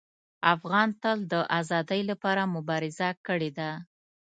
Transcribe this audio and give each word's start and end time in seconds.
افغان 0.53 0.89
تل 1.01 1.17
د 1.33 1.35
ازادۍ 1.59 2.01
لپاره 2.09 2.51
مبارزه 2.55 3.09
کړې 3.27 3.49
ده. 3.57 3.71